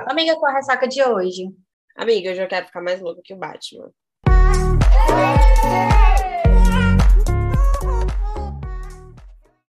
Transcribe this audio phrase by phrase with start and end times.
[0.00, 1.54] Amiga, qual a ressaca de hoje?
[1.94, 3.90] Amiga, eu já quero ficar mais louca que o Batman.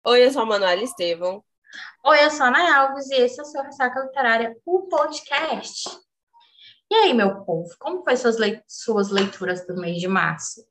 [0.06, 1.44] Oi, eu sou a Manuela Estevão.
[2.06, 5.90] Oi, eu sou a Ana Alves e esse é o seu Ressaca Literária, o podcast.
[6.90, 10.66] E aí, meu povo, como foi suas leituras do mês de março?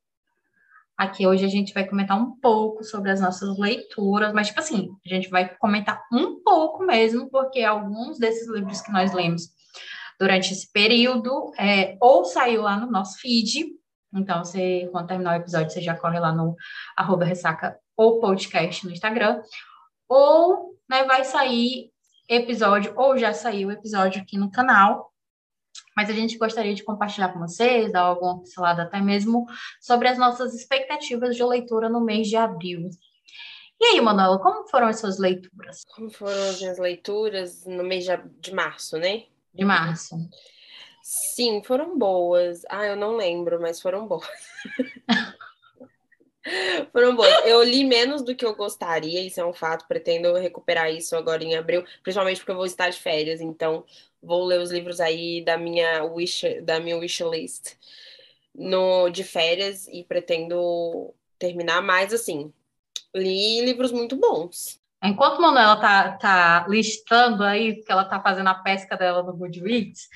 [1.03, 4.89] Aqui hoje a gente vai comentar um pouco sobre as nossas leituras, mas, tipo assim,
[5.05, 9.49] a gente vai comentar um pouco mesmo, porque alguns desses livros que nós lemos
[10.17, 13.67] durante esse período é, ou saiu lá no nosso feed,
[14.15, 16.55] então, você, quando terminar o episódio, você já corre lá no
[16.97, 19.43] arroba ressaca ou podcast no Instagram,
[20.09, 21.91] ou né, vai sair
[22.29, 25.12] episódio, ou já saiu episódio aqui no canal,
[25.97, 29.47] mas a gente gostaria de compartilhar com vocês, dar alguma pincelada até mesmo
[29.81, 32.89] sobre as nossas expectativas de leitura no mês de abril.
[33.81, 35.83] E aí, Manuela, como foram as suas leituras?
[35.95, 38.07] Como foram as minhas leituras no mês
[38.41, 39.25] de março, né?
[39.53, 40.17] De março.
[41.03, 42.63] Sim, foram boas.
[42.69, 44.25] Ah, eu não lembro, mas foram boas.
[46.93, 47.31] foram boas.
[47.47, 49.87] Eu li menos do que eu gostaria, isso é um fato.
[49.87, 53.85] Pretendo recuperar isso agora em abril, principalmente porque eu vou estar de férias, então
[54.23, 57.77] vou ler os livros aí da minha wish, da minha wish list
[58.55, 62.53] no de férias e pretendo terminar mais assim.
[63.15, 64.81] Li livros muito bons.
[65.03, 70.09] Enquanto Manuela tá, tá listando aí, que ela tá fazendo a pesca dela no Goodreads,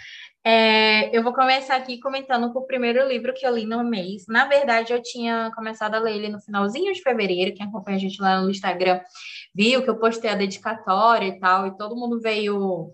[0.49, 4.27] é, eu vou começar aqui comentando com o primeiro livro que eu li no mês.
[4.29, 7.53] Na verdade, eu tinha começado a ler ele no finalzinho de fevereiro.
[7.53, 9.01] Quem acompanha a gente lá no Instagram
[9.53, 12.93] viu que eu postei a dedicatória e tal, e todo mundo veio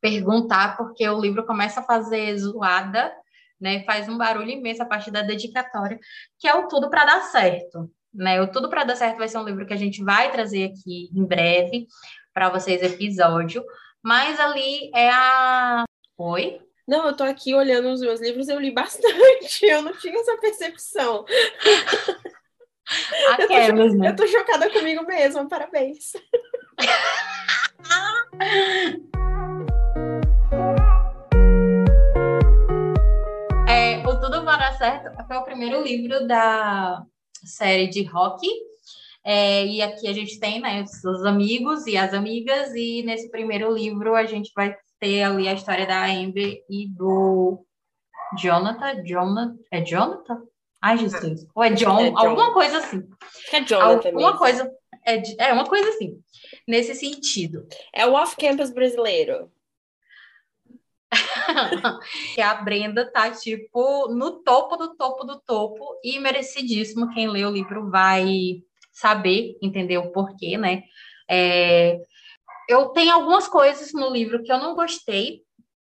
[0.00, 3.12] perguntar, porque o livro começa a fazer zoada,
[3.60, 3.84] né?
[3.84, 5.98] Faz um barulho imenso a partir da dedicatória,
[6.38, 7.90] que é o Tudo para Dar Certo.
[8.10, 8.40] Né?
[8.40, 11.10] O Tudo para Dar Certo vai ser um livro que a gente vai trazer aqui
[11.14, 11.86] em breve
[12.32, 13.62] para vocês episódio,
[14.02, 15.84] mas ali é a.
[16.16, 16.60] Oi?
[16.86, 19.10] Não, eu tô aqui olhando os meus livros, eu li bastante,
[19.66, 21.24] eu não tinha essa percepção.
[23.32, 24.08] Aquelas, eu, tô, né?
[24.10, 26.12] eu tô chocada comigo mesma, parabéns.
[33.66, 37.02] É, o Tudo Vai Dar Certo foi o primeiro livro da
[37.44, 38.46] série de rock.
[39.24, 43.72] É, e aqui a gente tem né, os amigos e as amigas, e nesse primeiro
[43.72, 47.62] livro a gente vai ter ali a história da Amber e do
[48.38, 49.04] Jonathan.
[49.04, 50.42] Jonathan é Jonathan?
[50.80, 51.46] Ai, Jesus.
[51.54, 52.18] Ou é John, É John.
[52.18, 53.06] alguma coisa assim.
[53.52, 54.38] É Jonathan alguma mesmo.
[54.38, 54.72] coisa.
[55.06, 56.18] É, é uma coisa assim,
[56.66, 57.66] nesse sentido.
[57.92, 59.50] É o off-campus brasileiro.
[62.34, 67.12] que a Brenda tá, tipo, no topo do topo do topo e merecidíssimo.
[67.12, 70.82] Quem lê o livro vai saber, entender o porquê, né?
[71.28, 72.00] É,
[72.68, 75.42] eu tenho algumas coisas no livro que eu não gostei.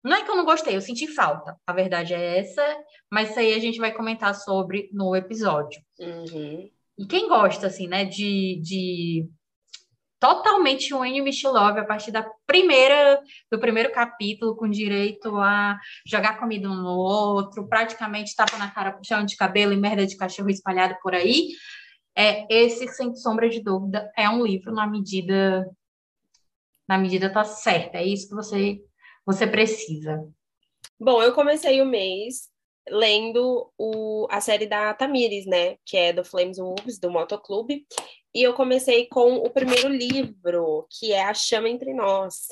[0.05, 1.57] Não é que eu não gostei, eu senti falta.
[1.67, 2.63] A verdade é essa,
[3.11, 5.81] mas isso aí a gente vai comentar sobre no episódio.
[5.99, 6.71] Uhum.
[6.99, 9.29] E quem gosta, assim, né, de, de
[10.21, 13.21] totalmente um Annie Love a partir da primeira,
[13.51, 18.93] do primeiro capítulo, com direito a jogar comida um no outro, praticamente tapa na cara,
[18.93, 21.49] puxão de cabelo e merda de cachorro espalhado por aí,
[22.17, 25.69] é, esse, sem sombra de dúvida, é um livro na medida,
[26.89, 28.81] na medida tá certa, é isso que você,
[29.25, 30.27] você precisa.
[30.99, 32.49] Bom, eu comecei o mês
[32.89, 35.77] lendo o, a série da Tamires, né?
[35.85, 37.87] Que é do Flames Wolves, do Motoclube.
[38.35, 42.47] E eu comecei com o primeiro livro, que é A Chama Entre Nós.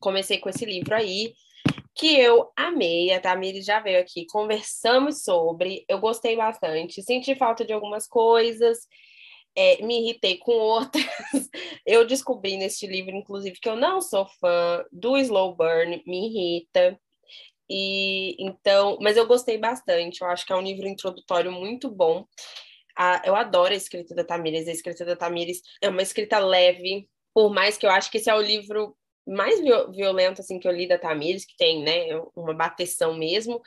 [0.00, 1.34] Comecei com esse livro aí,
[1.94, 3.12] que eu amei.
[3.12, 5.84] A Tamires já veio aqui, conversamos sobre.
[5.88, 7.02] Eu gostei bastante.
[7.02, 8.80] Senti falta de algumas coisas.
[9.56, 11.04] É, me irritei com outras.
[11.86, 16.98] Eu descobri neste livro, inclusive, que eu não sou fã do slow burn, me irrita.
[17.68, 20.20] E então, mas eu gostei bastante.
[20.22, 22.26] Eu acho que é um livro introdutório muito bom.
[22.96, 24.68] Ah, eu adoro a escrita da Tamires.
[24.68, 28.30] A escrita da Tamires é uma escrita leve, por mais que eu acho que esse
[28.30, 32.06] é o livro mais viol- violento assim que eu li da Tamires, que tem, né,
[32.36, 33.60] uma bateção mesmo,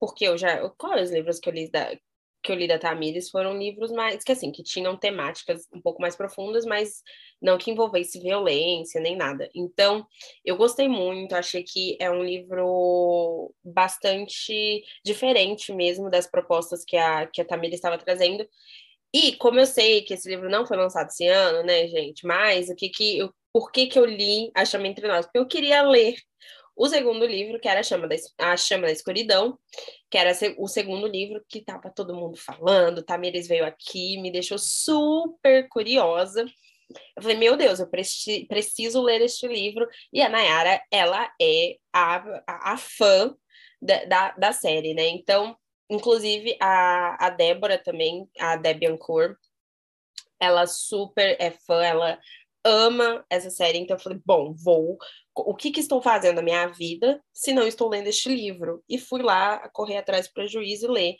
[0.00, 1.96] porque eu já, quais os livros que eu li da
[2.42, 6.00] que eu li da Tamires foram livros mais que assim, que tinham temáticas um pouco
[6.00, 7.02] mais profundas, mas
[7.40, 9.48] não que envolvesse violência nem nada.
[9.54, 10.06] Então,
[10.44, 17.26] eu gostei muito, achei que é um livro bastante diferente mesmo das propostas que a,
[17.26, 18.48] que a Tamires estava trazendo.
[19.12, 22.26] E como eu sei que esse livro não foi lançado esse ano, né, gente?
[22.26, 25.26] Mas o que que eu, por que que eu li A Chama Entre Nós?
[25.26, 26.14] Porque eu queria ler
[26.78, 29.58] o segundo livro, que era A Chama da, a Chama da Escuridão,
[30.08, 33.02] que era o segundo livro que tava todo mundo falando.
[33.02, 36.46] Tamires veio aqui, me deixou super curiosa.
[37.16, 39.88] Eu falei, meu Deus, eu preciso ler este livro.
[40.12, 42.16] E a Nayara, ela é a,
[42.46, 43.34] a, a fã
[43.82, 45.08] da, da, da, série, né?
[45.08, 45.56] Então,
[45.90, 49.36] inclusive, a, a Débora também, a Debbie Ancourt,
[50.40, 52.20] ela super é fã, ela
[52.64, 54.98] ama essa série, então eu falei, bom, vou.
[55.34, 58.82] O que, que estou fazendo na minha vida se não estou lendo este livro?
[58.88, 61.16] E fui lá correr atrás do prejuízo e ler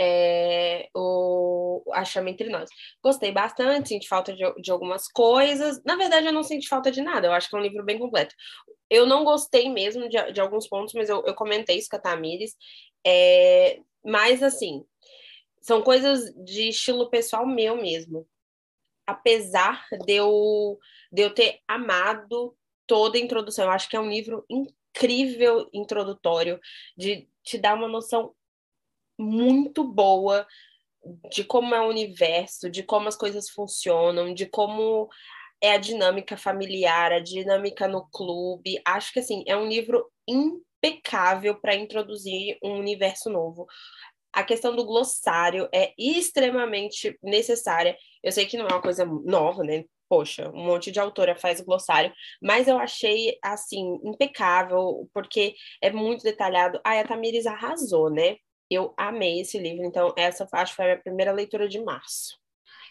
[0.00, 2.68] é, o A Chama Entre Nós.
[3.02, 5.82] Gostei bastante, senti falta de, de algumas coisas.
[5.84, 7.98] Na verdade, eu não senti falta de nada, eu acho que é um livro bem
[7.98, 8.34] completo.
[8.90, 12.00] Eu não gostei mesmo de, de alguns pontos, mas eu, eu comentei isso com a
[12.00, 12.54] Tamires.
[13.06, 14.84] É, mas, assim,
[15.62, 18.26] são coisas de estilo pessoal meu mesmo
[19.06, 20.78] apesar de eu,
[21.12, 22.56] de eu ter amado
[22.86, 26.60] toda a introdução, eu acho que é um livro incrível introdutório,
[26.96, 28.34] de te dar uma noção
[29.18, 30.46] muito boa
[31.30, 35.08] de como é o universo, de como as coisas funcionam, de como
[35.60, 38.80] é a dinâmica familiar, a dinâmica no clube.
[38.84, 43.66] Acho que assim, é um livro impecável para introduzir um universo novo.
[44.32, 47.96] A questão do glossário é extremamente necessária.
[48.24, 49.84] Eu sei que não é uma coisa nova, né?
[50.08, 52.12] Poxa, um monte de autora faz glossário,
[52.42, 56.80] mas eu achei, assim, impecável, porque é muito detalhado.
[56.84, 58.36] Ai, a Tamires arrasou, né?
[58.70, 62.38] Eu amei esse livro, então essa acho que foi a minha primeira leitura de março.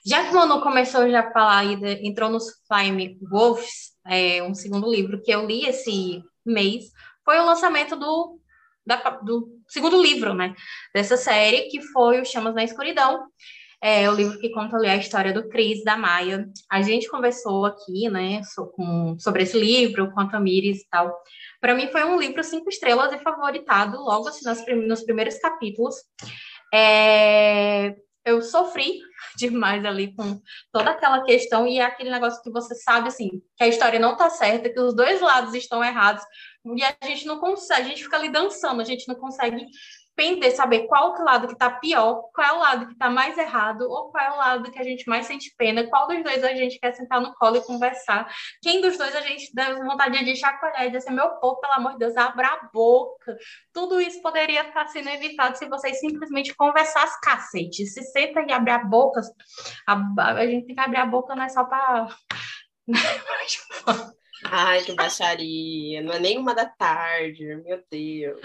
[0.05, 4.91] Já que o Manu começou já a falar entrou nos Flame Wolves, é, um segundo
[4.91, 6.91] livro que eu li esse mês,
[7.23, 8.39] foi o lançamento do,
[8.85, 10.53] da, do segundo livro, né,
[10.93, 13.25] dessa série, que foi o Chamas na Escuridão,
[13.85, 16.47] é o livro que conta ali a história do Cris, da Maia.
[16.71, 18.39] A gente conversou aqui, né,
[19.19, 21.13] sobre esse livro com a Tamires e tal.
[21.59, 25.95] Para mim foi um livro cinco estrelas e favoritado logo assim nos, nos primeiros capítulos.
[26.73, 27.93] É,
[28.23, 29.01] eu sofri
[29.35, 30.39] demais ali com
[30.71, 34.13] toda aquela questão e é aquele negócio que você sabe assim que a história não
[34.13, 36.23] está certa, que os dois lados estão errados
[36.65, 39.67] e a gente não consegue, a gente fica ali dançando, a gente não consegue
[40.15, 43.37] pender, saber qual o lado que está pior, qual é o lado que está mais
[43.37, 46.43] errado, ou qual é o lado que a gente mais sente pena, qual dos dois
[46.43, 48.31] a gente quer sentar no colo e conversar,
[48.61, 51.93] quem dos dois a gente dá vontade de chacoalhar e dizer, meu povo, pelo amor
[51.93, 53.37] de Deus, abra a boca.
[53.73, 57.85] Tudo isso poderia estar sendo evitado se vocês simplesmente conversassem, cacete.
[57.85, 59.21] Se senta e abre a boca,
[59.87, 62.07] a, a gente tem que abrir a boca não é só para...
[64.45, 66.01] Ai, que baixaria.
[66.01, 68.41] Não é nem uma da tarde, meu Deus.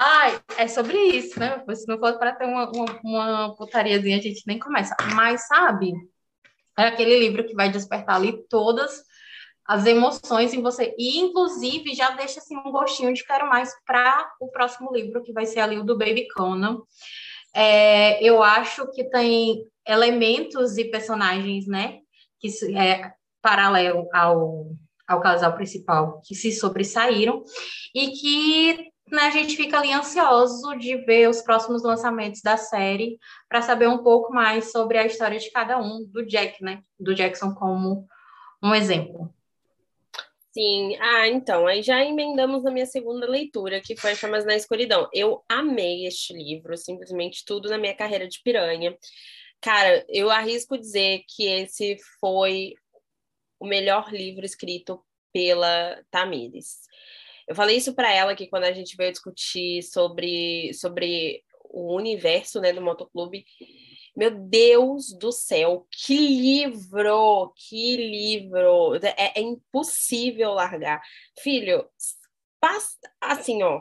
[0.00, 1.60] Ai, é sobre isso, né?
[1.74, 4.96] Se não for para ter uma, uma, uma putariazinha, a gente nem começa.
[5.12, 5.92] Mas, sabe,
[6.78, 9.02] é aquele livro que vai despertar ali todas
[9.66, 10.94] as emoções em você.
[10.96, 15.32] E, inclusive, já deixa assim, um gostinho de quero mais para o próximo livro, que
[15.32, 16.80] vai ser ali o do Baby Conan.
[17.52, 21.98] É, eu acho que tem elementos e personagens, né?
[22.38, 23.12] Que é
[23.42, 24.70] paralelo ao,
[25.08, 27.42] ao casal principal que se sobressaíram
[27.92, 33.18] e que né, a gente fica ali ansioso de ver os próximos lançamentos da série
[33.48, 36.82] para saber um pouco mais sobre a história de cada um, do Jack, né?
[36.98, 38.06] Do Jackson como
[38.62, 39.32] um exemplo.
[40.52, 45.08] Sim, ah, então, aí já emendamos na minha segunda leitura, que foi Chamas na Escuridão.
[45.12, 48.96] Eu amei este livro, simplesmente tudo na minha carreira de piranha.
[49.60, 52.74] Cara, eu arrisco dizer que esse foi
[53.60, 56.80] o melhor livro escrito pela Tamires.
[57.48, 62.60] Eu falei isso para ela que quando a gente veio discutir sobre, sobre o universo
[62.60, 63.44] né, do motoclube,
[64.14, 67.54] meu Deus do céu, que livro!
[67.56, 68.96] Que livro!
[69.16, 71.00] É, é impossível largar.
[71.40, 71.88] Filho,
[72.60, 73.80] passa, assim, ó,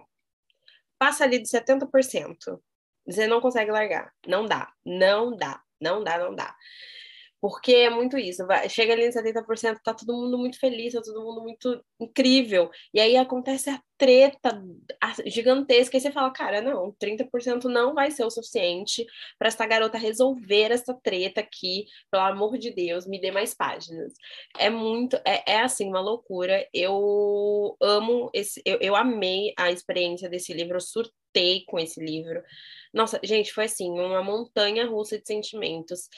[0.98, 2.62] passa ali de 70%.
[3.06, 4.13] Você não consegue largar.
[4.25, 6.56] Não dá, não dá, não dá, não dá.
[7.39, 8.46] Porque é muito isso.
[8.48, 12.70] Vai, chega ali em 70%, tá todo mundo muito feliz, tá todo mundo muito incrível.
[12.94, 14.63] E aí acontece a treta
[15.25, 15.98] gigantesca.
[15.98, 19.06] E você fala, cara, não, 30% não vai ser o suficiente
[19.38, 21.86] para essa garota resolver essa treta aqui.
[22.12, 24.13] Pelo amor de Deus, me dê mais páginas.
[24.58, 26.67] É muito, é, é assim, uma loucura.
[26.74, 32.41] Eu amo esse, eu, eu amei a experiência desse livro, eu surtei com esse livro.
[32.94, 36.10] Nossa, gente, foi assim, uma montanha russa de sentimentos.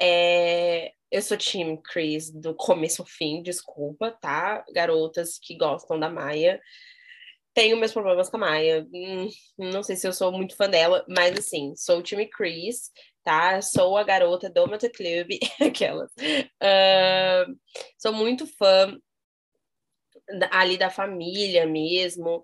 [0.00, 4.64] É, eu sou Team Chris do começo ao fim, desculpa, tá?
[4.72, 6.60] Garotas que gostam da Maia.
[7.52, 8.86] Tenho meus problemas com a Maia.
[8.94, 9.28] Hum,
[9.58, 12.90] não sei se eu sou muito fã dela, mas assim, sou o time Chris,
[13.24, 13.60] tá?
[13.60, 16.10] Sou a garota do Motoclube, aquelas.
[16.12, 17.58] Uh,
[17.98, 18.96] sou muito fã
[20.50, 22.42] ali da família mesmo.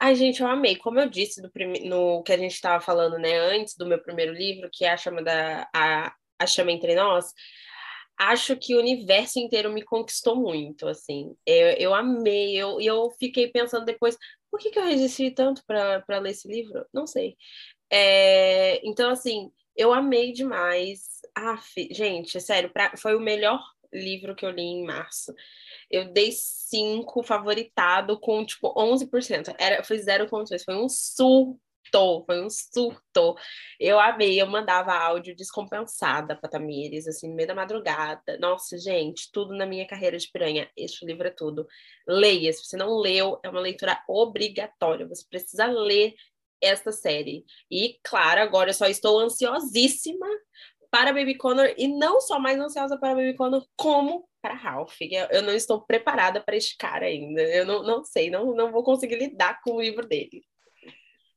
[0.00, 0.76] Ai, gente, eu amei.
[0.76, 1.50] Como eu disse no,
[1.84, 4.96] no que a gente estava falando, né, antes do meu primeiro livro, que é a
[4.96, 7.32] chama da a, a chama entre nós,
[8.18, 11.34] acho que o universo inteiro me conquistou muito, assim.
[11.46, 14.16] Eu, eu amei, eu, eu fiquei pensando depois,
[14.50, 16.84] por que, que eu resisti tanto para ler esse livro?
[16.92, 17.36] Não sei.
[17.90, 21.02] É, então, assim, eu amei demais.
[21.36, 21.58] Ah,
[21.90, 23.60] gente, sério, pra, foi o melhor
[23.92, 25.32] livro que eu li em março.
[25.90, 29.54] Eu dei cinco favoritado com, tipo, 11%.
[29.58, 30.64] Era, foi 0,2.
[30.64, 31.60] Foi um surto
[32.26, 33.36] foi um surto.
[33.78, 38.38] Eu amei, eu mandava áudio descompensada para Tamires, assim, no meio da madrugada.
[38.38, 40.70] Nossa, gente, tudo na minha carreira de piranha.
[40.76, 41.66] Este livro é tudo.
[42.06, 45.06] Leia, se você não leu, é uma leitura obrigatória.
[45.08, 46.14] Você precisa ler
[46.60, 47.44] esta série.
[47.70, 50.26] E, claro, agora eu só estou ansiosíssima
[50.90, 54.96] para Baby Connor e não só mais ansiosa para Baby Connor, como para Ralph.
[55.30, 57.42] Eu não estou preparada para este cara ainda.
[57.42, 60.44] Eu não, não sei, não, não vou conseguir lidar com o livro dele.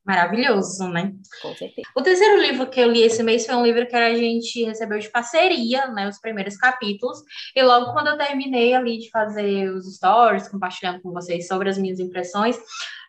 [0.04, 1.12] Maravilhoso, né?
[1.40, 1.88] Com certeza.
[1.96, 4.98] O terceiro livro que eu li esse mês foi um livro que a gente recebeu
[4.98, 6.08] de parceria, né?
[6.08, 7.18] Os primeiros capítulos.
[7.54, 11.78] E logo quando eu terminei ali de fazer os stories, compartilhando com vocês sobre as
[11.78, 12.58] minhas impressões,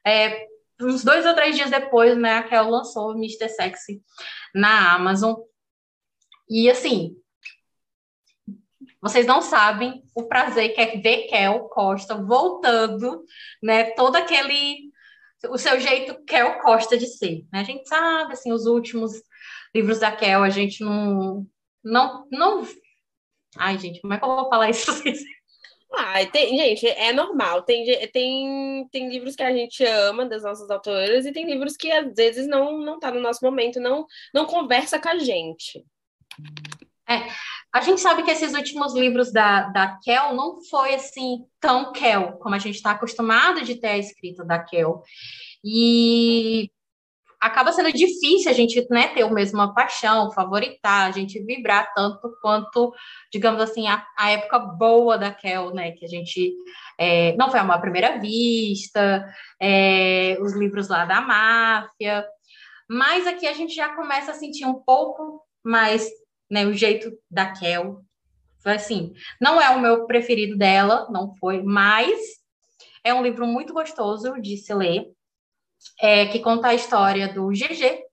[0.06, 0.46] é,
[0.80, 3.50] uns dois ou três dias depois, né, a Kel lançou o Mr.
[3.50, 4.02] Sexy
[4.54, 5.34] na Amazon.
[6.48, 7.16] E assim,
[9.02, 13.24] vocês não sabem o prazer que é ver Kel Costa voltando,
[13.64, 13.92] né?
[13.92, 14.93] Todo aquele
[15.50, 17.46] o seu jeito Kel Costa de ser.
[17.52, 17.60] Né?
[17.60, 19.12] A gente sabe, assim, os últimos
[19.74, 21.46] livros da Kel, a gente não,
[21.84, 22.68] não, não...
[23.58, 24.92] Ai, gente, como é que eu vou falar isso?
[25.96, 27.62] Ah, tem, gente, é normal.
[27.62, 31.92] Tem, tem, tem livros que a gente ama das nossas autoras e tem livros que
[31.92, 35.86] às vezes não não tá no nosso momento, não não conversa com a gente.
[37.08, 37.28] É,
[37.74, 42.34] a gente sabe que esses últimos livros da, da Kel não foi assim tão Kel,
[42.34, 45.02] como a gente está acostumado de ter a escrita da Kel.
[45.66, 46.70] E
[47.42, 52.32] acaba sendo difícil a gente né, ter o mesmo paixão, favoritar, a gente vibrar tanto
[52.44, 52.94] quanto,
[53.32, 55.94] digamos assim, a, a época boa da Kel, né?
[55.94, 56.54] Que a gente
[57.00, 59.26] é, não foi uma primeira vista,
[59.60, 62.24] é, os livros lá da máfia.
[62.88, 66.08] Mas aqui a gente já começa a sentir um pouco mais
[66.54, 68.02] né, o jeito da Kel.
[68.62, 72.20] Foi assim, não é o meu preferido dela, não foi, mas
[73.04, 75.08] é um livro muito gostoso de se ler,
[76.00, 78.04] é, que conta a história do GG,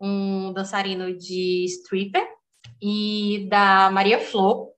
[0.00, 2.26] um dançarino de stripper,
[2.80, 4.70] e da Maria Flor,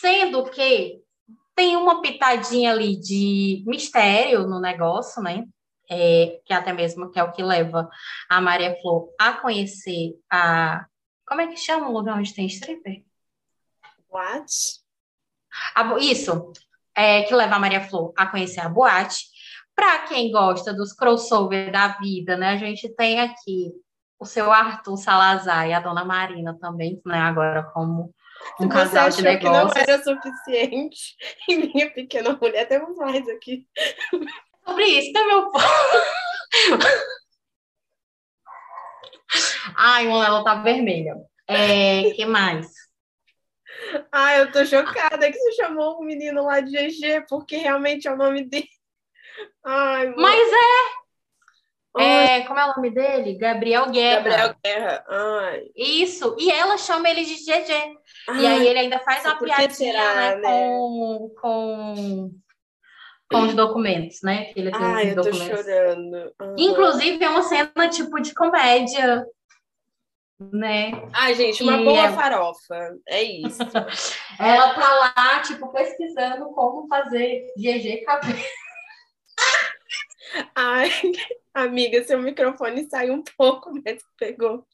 [0.00, 1.00] sendo que
[1.54, 5.44] tem uma pitadinha ali de mistério no negócio, né?
[5.88, 7.88] É, que até mesmo que é o que leva
[8.28, 10.86] a Maria Flor a conhecer a
[11.26, 13.02] como é que chama o lugar onde tem stripper?
[14.10, 14.82] Boate?
[16.00, 16.52] Isso,
[16.94, 19.26] é, que leva a Maria Flor a conhecer a boate.
[19.74, 22.50] Para quem gosta dos crossover da vida, né?
[22.50, 23.72] A gente tem aqui
[24.18, 27.18] o seu Arthur Salazar e a dona Marina também, né?
[27.18, 28.14] Agora como
[28.60, 29.72] um Você casal de negócios.
[29.72, 31.16] que não era suficiente
[31.48, 33.66] em minha pequena mulher, temos mais aqui.
[34.64, 35.50] Sobre isso, meu
[39.76, 41.16] Ai, ela tá vermelha.
[41.48, 42.68] É, que mais?
[44.10, 48.12] Ai, eu tô chocada que você chamou o menino lá de GG, porque realmente é
[48.12, 48.68] o nome dele.
[49.64, 50.50] Ai, Mas
[51.98, 52.02] é.
[52.02, 52.40] é.
[52.42, 53.36] Como é o nome dele?
[53.36, 54.22] Gabriel Guerra.
[54.22, 55.04] Gabriel Guerra.
[55.08, 55.62] Ai.
[55.76, 56.36] Isso.
[56.38, 57.72] E ela chama ele de GG.
[58.28, 60.68] Ai, e aí ele ainda faz uma piadinha será, né, né?
[60.68, 62.30] Com, com,
[63.32, 64.44] com os documentos, né?
[64.46, 65.48] Que ele tem Ai, eu documentos.
[65.48, 66.32] tô chorando.
[66.40, 66.54] Uhum.
[66.58, 69.26] Inclusive, é uma cena tipo de comédia
[70.50, 70.90] né?
[71.12, 72.12] Ai, gente, uma boa é...
[72.12, 72.98] farofa.
[73.06, 73.58] É isso.
[74.40, 78.38] Ela tá lá, tipo, pesquisando como fazer GG cabelo.
[80.54, 80.90] Ai,
[81.54, 84.66] amiga, seu microfone saiu um pouco, mas pegou.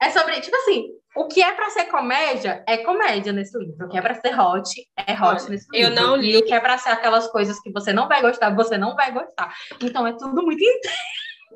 [0.00, 3.86] É sobre, tipo assim, o que é para ser comédia é comédia nesse livro.
[3.86, 5.76] O que é para ser hot é hot Olha, nesse livro.
[5.76, 6.32] Eu não li.
[6.32, 8.94] E o que é para ser aquelas coisas que você não vai gostar, você não
[8.94, 9.54] vai gostar.
[9.82, 11.02] Então é tudo muito intenso.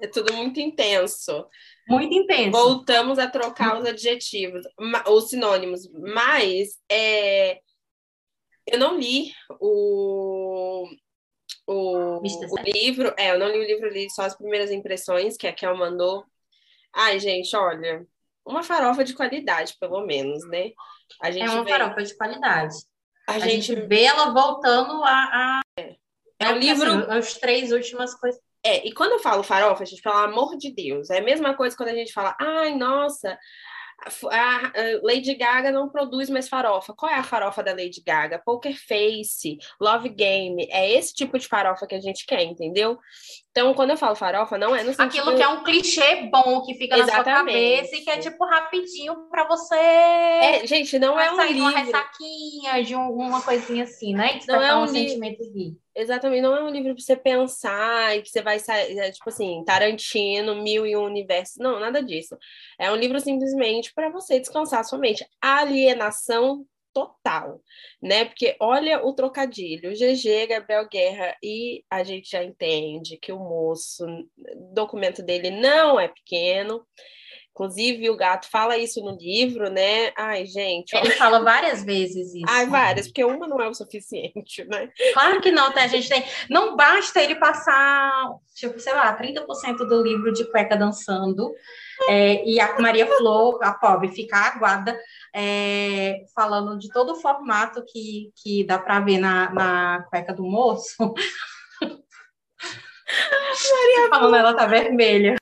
[0.02, 1.46] É tudo muito intenso.
[1.88, 2.50] Muito intenso.
[2.50, 4.62] Voltamos a trocar os adjetivos,
[5.08, 5.88] os sinônimos.
[5.92, 7.60] Mas é,
[8.66, 10.86] eu não li o,
[11.66, 13.14] o, o livro.
[13.16, 16.25] É, eu não li o livro, li só as primeiras impressões que a Kel mandou.
[16.92, 18.06] Ai, gente, olha,
[18.47, 20.71] uma farofa de qualidade, pelo menos, né?
[21.21, 21.71] A gente é uma vê...
[21.71, 22.76] farofa de qualidade.
[23.29, 23.75] A, a gente...
[23.75, 23.87] gente...
[23.87, 25.11] vê ela voltando a.
[25.11, 25.61] a...
[25.79, 25.97] É,
[26.38, 26.91] é um livro.
[26.91, 28.41] Assim, as três últimas coisas.
[28.65, 31.55] É, e quando eu falo farofa, a gente, pelo amor de Deus, é a mesma
[31.55, 33.38] coisa quando a gente fala, ai, nossa,
[34.31, 34.73] a,
[35.03, 36.93] Lady Gaga não produz mais farofa.
[36.93, 38.43] Qual é a farofa da Lady Gaga?
[38.45, 40.67] Poker Face, Love Game.
[40.71, 42.99] É esse tipo de farofa que a gente quer, entendeu?
[43.56, 45.22] Então, quando eu falo farofa, não é no sentido...
[45.22, 47.16] Aquilo que é um clichê bom, que fica Exatamente.
[47.16, 49.75] na sua cabeça e que é, tipo, rapidinho para você...
[49.75, 51.70] É, gente, não é um sair livro...
[51.70, 54.38] de uma ressaquinha, de uma coisinha assim, né?
[54.40, 55.08] Que não é um, um li...
[55.08, 55.75] sentimento de...
[55.94, 59.30] Exatamente, não é um livro para você pensar e que você vai sair, é, tipo
[59.30, 61.56] assim, Tarantino, mil e um universos.
[61.56, 62.36] Não, nada disso.
[62.78, 65.26] É um livro simplesmente para você descansar sua mente.
[65.40, 66.66] Alienação
[66.97, 67.61] total,
[68.00, 68.25] né?
[68.25, 74.07] Porque olha o trocadilho, GG, Gabriel Guerra, e a gente já entende que o moço,
[74.07, 76.87] o documento dele não é pequeno.
[77.50, 80.12] Inclusive, o gato fala isso no livro, né?
[80.17, 80.95] Ai, gente.
[80.95, 82.45] Ele fala várias vezes isso.
[82.49, 84.91] Ai, várias, porque uma não é o suficiente, né?
[85.12, 85.85] Claro que não, tá?
[85.85, 86.25] A gente tem.
[86.49, 91.55] Não basta ele passar, tipo, sei lá, 30% do livro de cueca dançando.
[92.09, 94.99] É, e a Maria Flor, a pobre, ficar aguada
[95.35, 100.45] é, falando de todo o formato que, que dá para ver na, na cueca do
[100.45, 101.15] moço.
[101.81, 105.37] Maria falando, ela tá vermelha.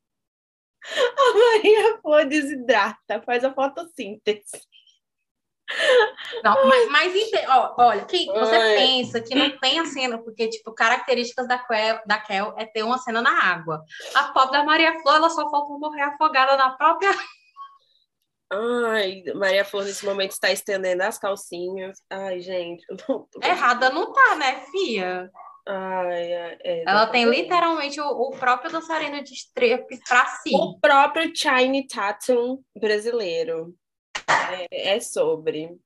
[1.16, 4.60] A Maria Flor desidrata, faz a fotossíntese.
[6.42, 7.12] Não, mas, mas
[7.48, 8.76] ó, olha, que você Ai.
[8.76, 12.82] pensa que não tem a cena, porque, tipo, características da Kel, da Kel é ter
[12.82, 13.82] uma cena na água.
[14.14, 17.10] A pobre da Maria Flor, ela só falta morrer afogada na própria
[18.52, 21.98] Ai, Maria Flor nesse momento está estendendo as calcinhas.
[22.10, 22.84] Ai, gente.
[23.08, 25.30] Não, Errada não tá, né, Fia?
[25.66, 30.54] Ai, é, Ela tem literalmente o, o, próprio dançarino de strepe para si.
[30.54, 33.74] O próprio Chine Tatum brasileiro.
[34.54, 35.76] É, é sobre.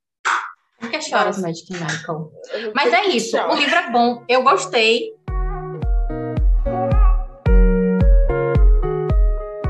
[0.78, 2.30] Por que choras, Magic Michael?
[2.74, 5.12] Mas é isso, o livro é bom, eu gostei.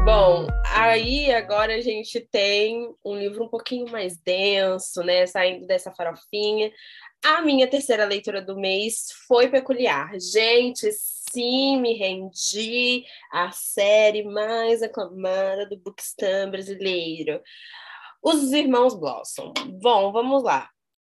[0.04, 5.26] Bom, aí agora a gente tem um livro um pouquinho mais denso, né?
[5.26, 6.72] Saindo dessa farofinha.
[7.24, 10.10] A minha terceira leitura do mês foi peculiar.
[10.18, 17.40] Gente, sim, me rendi à série mais aclamada do Bookstam brasileiro.
[18.22, 19.52] Os Irmãos Blossom.
[19.80, 20.68] Bom, vamos lá.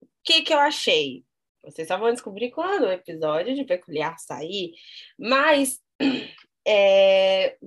[0.02, 1.24] O que, que eu achei?
[1.64, 4.74] Vocês só vão descobrir quando o episódio de Peculiar sair,
[5.18, 5.80] mas
[6.66, 7.58] é,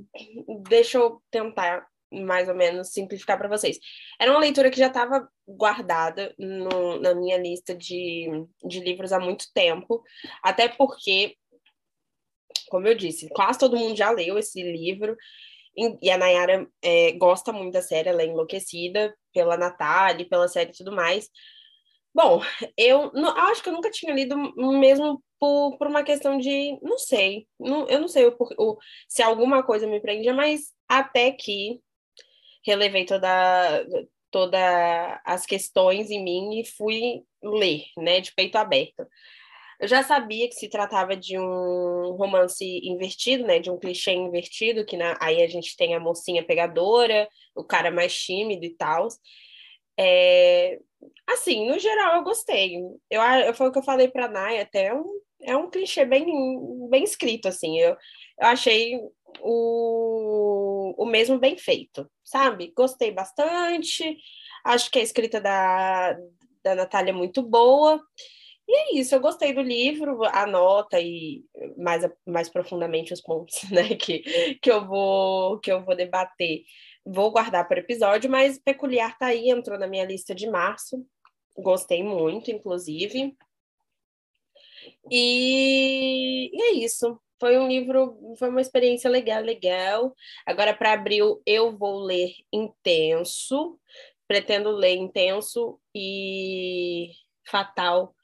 [0.69, 3.79] deixa eu tentar mais ou menos simplificar para vocês.
[4.21, 8.29] Era uma leitura que já estava guardada no, na minha lista de,
[8.65, 10.03] de livros há muito tempo,
[10.43, 11.37] até porque,
[12.69, 15.17] como eu disse, quase todo mundo já leu esse livro.
[15.77, 20.71] E a Nayara é, gosta muito da série, ela é enlouquecida pela Natália, pela série
[20.71, 21.29] e tudo mais.
[22.15, 22.41] Bom,
[22.79, 24.37] eu não, acho que eu nunca tinha lido
[24.79, 29.23] mesmo por, por uma questão de, não sei, não, eu não sei o, o, se
[29.23, 31.81] alguma coisa me prendia, mas até que
[32.65, 33.29] relevei toda,
[34.31, 39.07] toda as questões em mim e fui ler, né, de peito aberto.
[39.81, 44.85] Eu já sabia que se tratava de um romance invertido, né, de um clichê invertido,
[44.85, 49.09] que na, aí a gente tem a mocinha pegadora, o cara mais tímido e tal.
[49.99, 50.79] É,
[51.27, 52.79] assim, no geral, eu gostei.
[53.11, 56.27] Eu, foi o que eu falei para Naya, até é um, é um clichê bem,
[56.89, 57.79] bem escrito, assim.
[57.79, 58.99] Eu, eu achei
[59.41, 62.73] o, o mesmo bem feito, sabe?
[62.77, 64.17] Gostei bastante.
[64.65, 66.17] Acho que a escrita da,
[66.63, 68.01] da Natália é muito boa.
[68.67, 71.45] E é isso, eu gostei do livro, anota e
[71.77, 74.21] mais, mais profundamente os pontos né, que,
[74.61, 76.63] que, eu vou, que eu vou debater
[77.05, 81.07] vou guardar para o episódio, mas Peculiar tá aí, entrou na minha lista de março.
[81.57, 83.37] Gostei muito, inclusive.
[85.11, 87.21] E, e é isso.
[87.39, 90.15] Foi um livro, foi uma experiência legal, legal.
[90.47, 93.79] Agora, para abril, eu vou ler Intenso.
[94.27, 97.11] Pretendo ler Intenso e
[97.47, 98.15] Fatal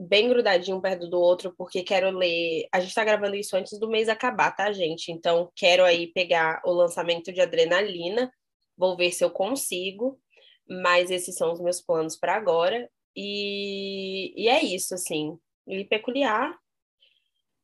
[0.00, 2.66] bem grudadinho perto do outro, porque quero ler.
[2.72, 5.12] A gente está gravando isso antes do mês acabar, tá, gente?
[5.12, 8.32] Então, quero aí pegar o lançamento de Adrenalina,
[8.76, 10.18] vou ver se eu consigo,
[10.66, 12.90] mas esses são os meus planos para agora.
[13.14, 15.38] E, e é isso, assim.
[15.66, 16.58] E peculiar.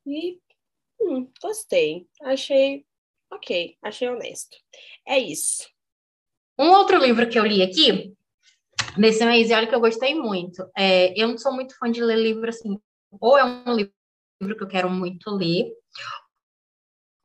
[0.06, 0.38] E
[1.00, 2.06] hum, gostei.
[2.22, 2.84] Achei
[3.30, 4.56] ok, achei honesto.
[5.06, 5.68] É isso.
[6.58, 8.15] Um outro livro que eu li aqui
[8.96, 10.64] nesse mês, e olha que eu gostei muito.
[10.76, 12.78] É, eu não sou muito fã de ler livro assim,
[13.20, 13.92] ou é um livro
[14.40, 15.72] que eu quero muito ler,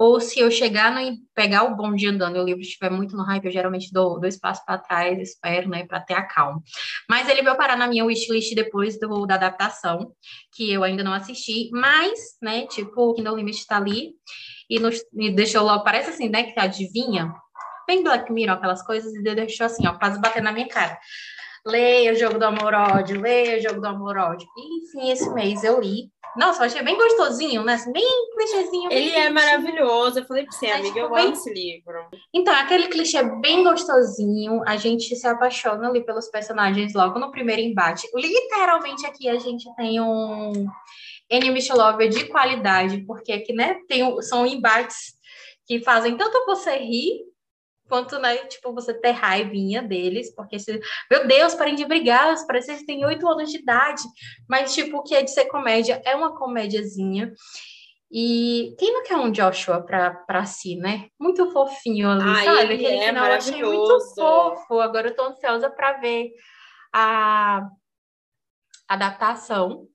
[0.02, 3.16] ou se eu chegar no, pegar o bom dia andando e o livro estiver muito
[3.16, 6.60] no hype, eu geralmente dou, dou espaço para trás, espero, né, para ter a calma.
[7.08, 10.12] Mas ele veio parar na minha wishlist depois do, da adaptação,
[10.56, 14.14] que eu ainda não assisti, mas, né, tipo, o Kindle Limit está ali
[14.68, 17.32] e deixou logo, parece assim, né, que adivinha,
[17.86, 20.98] bem Black Mirror, aquelas coisas, e deixou assim, ó, quase bater na minha cara.
[21.66, 24.48] Leia o Jogo do Amor Ódio, leia o Jogo do Amor Ódio.
[24.58, 26.10] Enfim, esse mês eu li.
[26.38, 27.74] Nossa, eu achei bem gostosinho, né?
[27.74, 28.88] Assim, bem clichêzinho.
[28.90, 30.20] Bem Ele é maravilhoso.
[30.20, 31.94] Eu falei pra você, amiga, tipo, eu bem- amo esse livro.
[32.34, 37.62] Então, aquele clichê bem gostosinho, a gente se apaixona ali pelos personagens logo no primeiro
[37.62, 38.08] embate.
[38.16, 40.54] Literalmente aqui a gente tem um
[41.30, 45.14] Enemy to Lover de qualidade, porque aqui, né, tem, são embates
[45.66, 47.26] que fazem tanto você rir,
[47.92, 50.80] quanto, né, tipo, você ter raivinha deles, porque, se,
[51.12, 54.02] meu Deus, parem de brigar, parece que eles têm oito anos de idade,
[54.48, 57.34] mas, tipo, o que é de ser comédia é uma comédiazinha,
[58.10, 61.08] e quem não quer um Joshua pra, pra si, né?
[61.20, 62.62] Muito fofinho ali, Ai, sabe?
[62.62, 64.80] ele Aquele é final eu achei muito fofo.
[64.80, 66.32] Agora eu tô ansiosa pra ver
[66.94, 67.70] a
[68.88, 69.88] adaptação,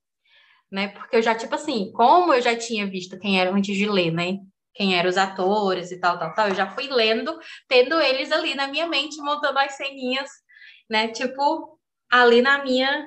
[0.70, 0.88] né?
[0.88, 4.10] Porque eu já, tipo assim, como eu já tinha visto quem era antes de ler,
[4.10, 4.38] né?
[4.76, 8.54] Quem eram os atores e tal, tal, tal, eu já fui lendo, tendo eles ali
[8.54, 10.28] na minha mente, montando as ceninhas,
[10.88, 11.08] né?
[11.08, 11.78] Tipo,
[12.10, 13.06] ali na minha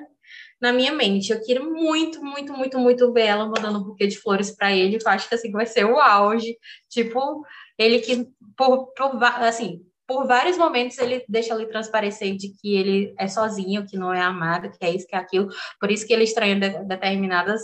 [0.60, 1.32] na minha mente.
[1.32, 4.96] Eu queria muito, muito, muito, muito ver ela mandando um buquê de flores para ele.
[4.96, 6.56] Eu acho que assim vai ser o auge.
[6.88, 7.42] Tipo,
[7.78, 9.80] ele que por, por assim,
[10.10, 14.20] por vários momentos ele deixa ali transparecer de que ele é sozinho, que não é
[14.20, 15.48] amado, que é isso, que é aquilo.
[15.78, 17.62] Por isso que ele estranha de- determinadas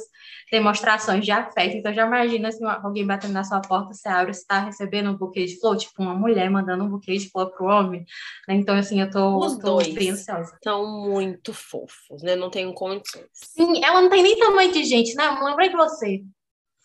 [0.53, 1.77] demonstrações de afeto.
[1.77, 5.17] Então já imagina assim, alguém batendo na sua porta, você abre, você está recebendo um
[5.17, 8.05] buquê de flor, tipo uma mulher mandando um buquê de flor pro homem.
[8.47, 8.55] né?
[8.55, 9.89] Então assim, eu tô, Os tô dois.
[9.97, 10.57] ansiosa.
[10.63, 12.37] São muito fofos, né?
[12.37, 13.27] Não tenho condições.
[13.33, 15.27] Sim, ela não tem nem tamanho de gente, né?
[15.27, 16.23] Eu lembrei de você.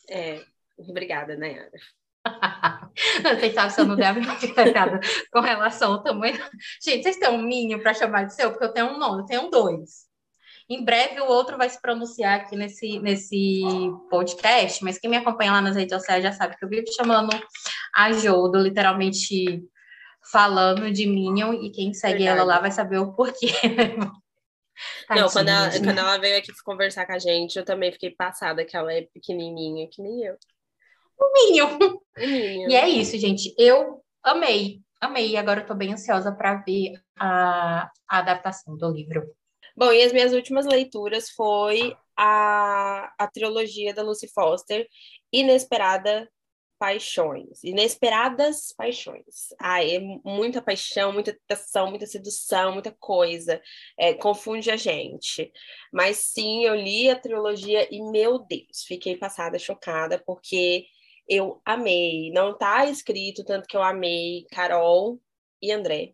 [0.10, 0.42] É,
[0.76, 1.70] obrigada, Nayara.
[2.96, 4.20] Vocês sabem que eu não devo
[4.74, 5.00] nada
[5.32, 6.40] com relação ao tamanho.
[6.84, 8.52] Gente, vocês têm um Minion para chamar de seu?
[8.52, 10.10] Porque eu tenho um não, eu tenho dois.
[10.70, 13.62] Em breve o outro vai se pronunciar aqui nesse, nesse
[14.10, 17.30] podcast, mas quem me acompanha lá nas redes sociais já sabe que eu vivo chamando
[17.94, 19.62] a Jodo, literalmente
[20.32, 22.40] falando de Minion, e quem segue Verdade.
[22.40, 23.48] ela lá vai saber o porquê.
[25.10, 28.66] Não, quando ela, quando ela veio aqui conversar com a gente, eu também fiquei passada
[28.66, 30.38] que ela é pequenininha, que nem eu.
[31.34, 31.78] Minion.
[32.18, 32.72] Menina.
[32.72, 33.54] E é isso, gente.
[33.58, 35.36] Eu amei, amei.
[35.38, 39.24] Agora eu tô bem ansiosa para ver a, a adaptação do livro.
[39.76, 44.88] Bom, e as minhas últimas leituras foi a, a trilogia da Lucy Foster,
[45.32, 46.30] Inesperada
[46.82, 47.64] Paixões.
[47.64, 49.54] Inesperadas Paixões.
[49.60, 53.62] Ai, é muita paixão, muita tentação, muita sedução, muita coisa.
[53.98, 55.52] É, confunde a gente.
[55.94, 60.86] Mas sim, eu li a trilogia e, meu Deus, fiquei passada, chocada, porque
[61.32, 62.30] eu amei.
[62.32, 65.22] Não tá escrito tanto que eu amei Carol
[65.62, 66.14] e André.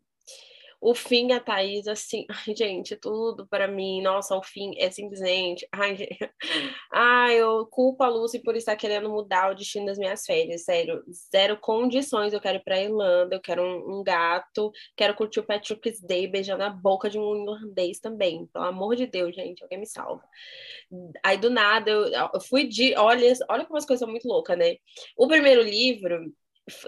[0.80, 5.68] O fim, a Thaís, assim, ai, gente, tudo para mim, nossa, o fim é simplesmente,
[5.72, 6.18] ai, gente,
[6.94, 11.04] ai, eu culpo a Lucy por estar querendo mudar o destino das minhas férias, sério,
[11.32, 15.46] zero condições, eu quero ir pra Irlanda, eu quero um, um gato, quero curtir o
[15.46, 19.80] Patrick's Day beijando a boca de um irlandês também, pelo amor de Deus, gente, alguém
[19.80, 20.24] me salva.
[21.24, 24.58] Aí, do nada, eu, eu fui de, olha, olha como as coisas são muito loucas,
[24.58, 24.76] né?
[25.18, 26.32] O primeiro livro,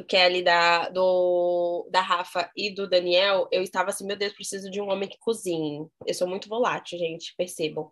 [0.08, 4.34] que é ali da, do, da Rafa e do Daniel, eu estava assim, meu Deus,
[4.34, 5.88] preciso de um homem que cozinhe.
[6.06, 7.92] Eu sou muito volátil, gente, percebam.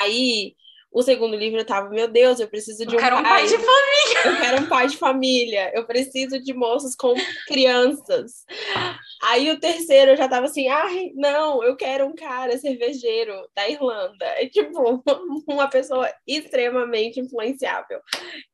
[0.00, 0.54] Aí,
[0.92, 3.46] o segundo livro eu tava, meu Deus, eu preciso de Eu um quero um pai
[3.46, 4.20] de família.
[4.24, 5.72] eu quero um pai de família.
[5.74, 7.14] Eu preciso de moços com
[7.46, 8.44] crianças.
[9.24, 13.68] Aí o terceiro eu já tava assim, ai, não, eu quero um cara cervejeiro da
[13.68, 14.24] Irlanda.
[14.24, 15.02] É tipo,
[15.46, 18.00] uma pessoa extremamente influenciável.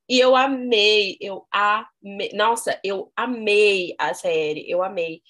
[0.07, 2.31] E eu amei, eu amei.
[2.35, 5.23] Nossa, eu amei a série, eu amei.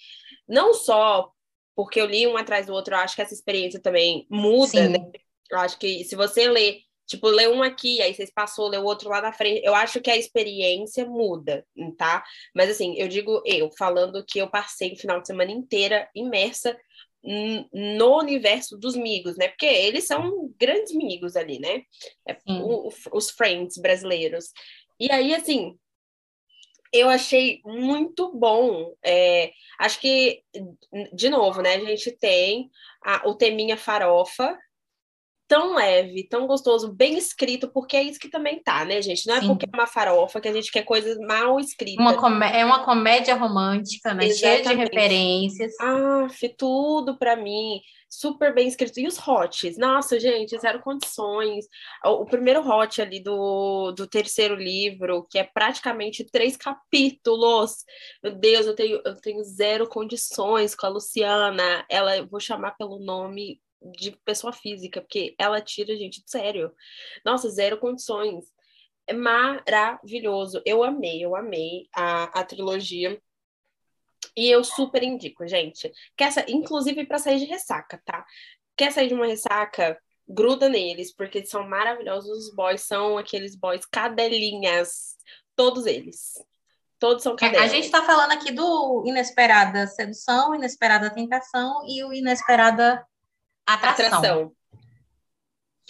[0.48, 1.30] Não só
[1.76, 4.88] porque eu li um atrás do outro, eu acho que essa experiência também muda, Sim.
[4.88, 5.10] né?
[5.48, 8.84] Eu acho que se você lê Tipo, lê um aqui, aí vocês passou, lê o
[8.84, 9.62] outro lá na frente.
[9.64, 11.66] Eu acho que a experiência muda,
[11.96, 12.22] tá?
[12.54, 16.78] Mas assim, eu digo eu, falando que eu passei o final de semana inteira imersa
[17.72, 19.48] no universo dos migos, né?
[19.48, 21.82] Porque eles são grandes migos ali, né?
[22.26, 24.52] É, o- os friends brasileiros.
[25.00, 25.76] E aí, assim,
[26.92, 28.94] eu achei muito bom.
[29.04, 30.42] É, acho que,
[31.14, 31.74] de novo, né?
[31.76, 32.70] A gente tem
[33.04, 34.58] a- o teminha farofa,
[35.48, 39.26] tão leve, tão gostoso, bem escrito, porque é isso que também tá, né, gente?
[39.26, 39.48] Não é Sim.
[39.48, 42.04] porque é uma farofa que a gente quer coisas mal escritas.
[42.04, 44.28] Uma é uma comédia romântica, né?
[44.30, 44.94] Cheia de Exatamente.
[44.94, 45.72] referências.
[45.80, 47.80] Ah, tudo pra mim,
[48.10, 49.00] super bem escrito.
[49.00, 49.78] E os hots?
[49.78, 51.66] Nossa, gente, zero condições.
[52.04, 57.84] O, o primeiro hot ali do, do terceiro livro, que é praticamente três capítulos.
[58.22, 61.86] Meu Deus, eu tenho, eu tenho zero condições com a Luciana.
[61.88, 66.30] Ela, eu vou chamar pelo nome de pessoa física, porque ela tira a gente de
[66.30, 66.72] sério.
[67.24, 68.46] Nossa, zero condições.
[69.06, 70.60] É maravilhoso.
[70.64, 73.20] Eu amei, eu amei a, a trilogia.
[74.36, 75.92] E eu super indico, gente.
[76.16, 76.44] Quer sa...
[76.48, 78.24] Inclusive para sair de ressaca, tá?
[78.76, 79.98] Quer sair de uma ressaca?
[80.28, 82.46] Gruda neles, porque são maravilhosos.
[82.46, 85.16] Os boys são aqueles boys cadelinhas.
[85.56, 86.34] Todos eles.
[86.98, 87.62] Todos são cadelas.
[87.62, 93.06] É, a gente está falando aqui do inesperada sedução, inesperada tentação e o inesperada
[93.74, 94.06] atração.
[94.18, 94.52] atração.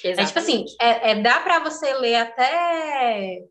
[0.05, 3.43] É tipo assim, é, é dá para você ler até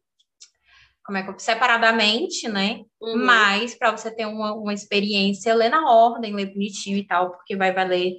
[1.07, 2.81] como é que separadamente, né?
[3.01, 3.25] Uhum.
[3.25, 7.55] Mas para você ter uma, uma experiência, ler na ordem, ler bonitinho e tal, porque
[7.55, 8.13] vai valer,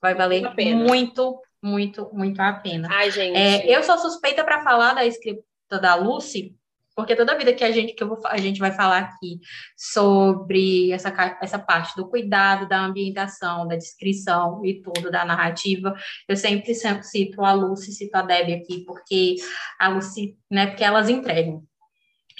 [0.00, 0.42] vai valer
[0.74, 2.88] muito, muito, muito a pena.
[2.90, 3.36] Ai, gente.
[3.36, 5.44] É, eu sou suspeita para falar da escrita
[5.80, 6.56] da Lucy,
[7.02, 9.40] porque toda vida que a gente que vou, a gente vai falar aqui
[9.76, 11.12] sobre essa,
[11.42, 15.94] essa parte do cuidado, da ambientação, da descrição e tudo da narrativa,
[16.28, 19.34] eu sempre, sempre cito a Lucy, cito a Debbie aqui, porque
[19.80, 21.64] a Lucy, né, porque elas entregam.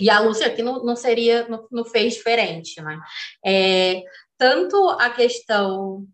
[0.01, 3.01] E a Lucy aqui não, não seria, não, não fez diferente, né?
[3.44, 4.03] É,
[4.38, 6.07] tanto a questão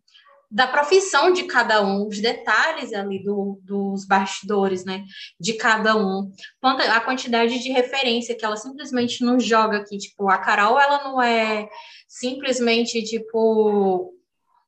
[0.51, 5.05] da profissão de cada um, os detalhes ali do, dos bastidores, né,
[5.39, 6.31] de cada um,
[6.63, 11.21] a quantidade de referência que ela simplesmente não joga aqui, tipo, a Carol, ela não
[11.21, 11.69] é
[12.09, 14.15] simplesmente, tipo,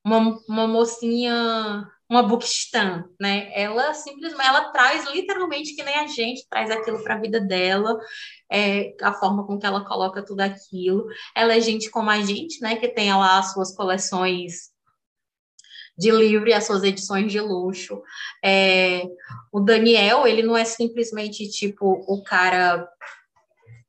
[0.04, 6.46] uma, uma mocinha, uma bookstan, né, ela simplesmente, ela traz literalmente que nem a gente
[6.50, 7.98] traz aquilo para a vida dela,
[8.52, 12.60] é, a forma com que ela coloca tudo aquilo, ela é gente como a gente,
[12.60, 14.69] né, que tem lá as suas coleções
[16.00, 18.02] de livro e as suas edições de luxo.
[18.42, 19.02] É,
[19.52, 22.88] o Daniel, ele não é simplesmente tipo o cara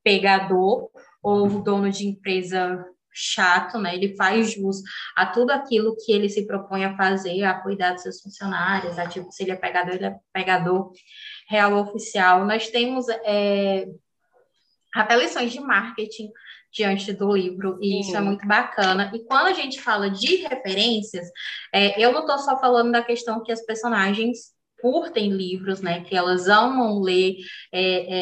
[0.03, 0.89] pegador
[1.23, 3.95] ou o dono de empresa chato, né?
[3.95, 4.81] Ele faz jus
[5.15, 9.07] a tudo aquilo que ele se propõe a fazer, a cuidar dos seus funcionários, a
[9.07, 10.91] tipo, se ele é pegador, ele é pegador
[11.47, 12.45] real oficial.
[12.45, 13.87] Nós temos é,
[14.93, 16.29] até lições de marketing
[16.71, 17.99] diante do livro, e Sim.
[17.99, 19.11] isso é muito bacana.
[19.13, 21.27] E quando a gente fala de referências,
[21.73, 26.15] é, eu não estou só falando da questão que as personagens curtem livros, né, que
[26.15, 27.35] elas amam ler
[27.71, 28.17] é,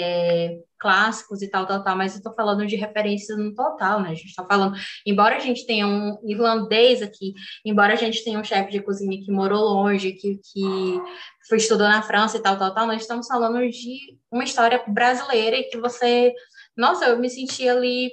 [0.47, 4.09] é, clássicos e tal, tal, tal, mas eu estou falando de referências no total, né,
[4.09, 7.33] a gente está falando, embora a gente tenha um irlandês aqui,
[7.65, 11.01] embora a gente tenha um chefe de cozinha que morou longe, que, que
[11.47, 15.55] foi estudou na França e tal, tal, tal, nós estamos falando de uma história brasileira
[15.55, 16.33] e que você,
[16.75, 18.12] nossa, eu me senti ali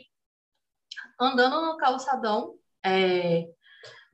[1.20, 3.46] andando no calçadão, é,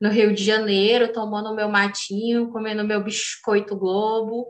[0.00, 4.48] no Rio de Janeiro, tomando meu matinho, comendo meu biscoito Globo,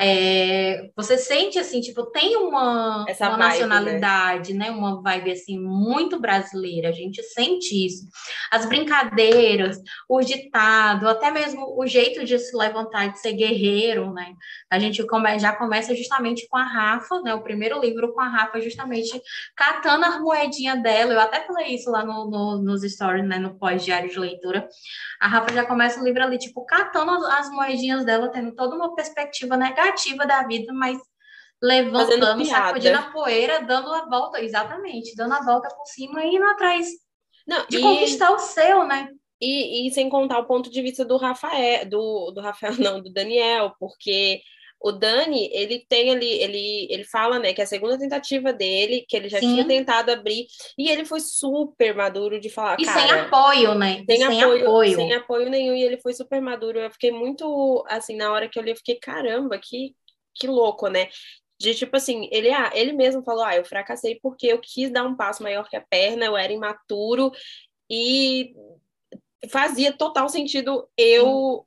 [0.00, 4.66] é, você sente assim, tipo, tem uma, uma vibe, nacionalidade, né?
[4.66, 4.70] né?
[4.70, 6.88] Uma vibe assim muito brasileira.
[6.88, 8.06] A gente sente isso.
[8.50, 14.34] As brincadeiras, o ditado, até mesmo o jeito de se levantar, de ser guerreiro, né?
[14.70, 17.34] A gente come, já começa justamente com a Rafa, né?
[17.34, 19.20] O primeiro livro com a Rafa, justamente
[19.56, 21.12] catando as moedinhas dela.
[21.12, 23.38] Eu até falei isso lá no, no nos stories, né?
[23.38, 24.68] No pós-diário de leitura.
[25.20, 28.76] A Rafa já começa o livro ali, tipo, catando as, as moedinhas dela, tendo toda
[28.76, 30.98] uma perspectiva negativa negativa da vida, mas
[31.60, 36.44] levantando, sacudindo a poeira, dando a volta, exatamente, dando a volta por cima e indo
[36.44, 36.88] atrás
[37.46, 37.80] Não, de e...
[37.80, 39.08] conquistar o seu, né?
[39.40, 43.12] E, e, sem contar o ponto de vista do Rafael, do, do Rafael, não, do
[43.12, 44.40] Daniel, porque
[44.80, 49.04] o Dani, ele tem ali, ele, ele fala, né, que é a segunda tentativa dele,
[49.08, 49.54] que ele já Sim.
[49.54, 54.04] tinha tentado abrir, e ele foi super maduro de falar, e sem apoio, né?
[54.08, 56.78] Sem, sem apoio, apoio, sem apoio nenhum, e ele foi super maduro.
[56.78, 59.94] Eu fiquei muito, assim, na hora que eu li, eu fiquei, caramba, que,
[60.34, 61.08] que louco, né?
[61.60, 65.04] De tipo assim, ele, ah, ele mesmo falou, ah, eu fracassei porque eu quis dar
[65.04, 67.32] um passo maior que a perna, eu era imaturo,
[67.90, 68.54] e
[69.50, 71.64] fazia total sentido eu